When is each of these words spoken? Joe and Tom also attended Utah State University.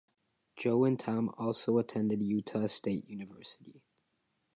Joe 0.57 0.85
and 0.85 0.99
Tom 0.99 1.31
also 1.37 1.77
attended 1.77 2.23
Utah 2.23 2.65
State 2.65 3.07
University. 3.07 3.83